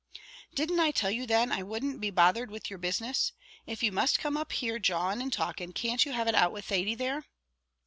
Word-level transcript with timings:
"Didn't 0.55 0.79
I 0.79 0.89
tell 0.89 1.11
you, 1.11 1.27
then, 1.27 1.51
I 1.51 1.61
wouldn't 1.61 2.01
be 2.01 2.09
bothered 2.09 2.49
with 2.49 2.71
your 2.71 2.79
business? 2.79 3.33
If 3.67 3.83
you 3.83 3.91
must 3.91 4.17
come 4.17 4.35
up 4.35 4.51
here 4.51 4.79
jawing 4.79 5.21
and 5.21 5.31
talking, 5.31 5.73
can't 5.73 6.03
you 6.03 6.11
have 6.13 6.27
it 6.27 6.33
out 6.33 6.51
with 6.51 6.65
Thady 6.65 6.95
there?" 6.95 7.25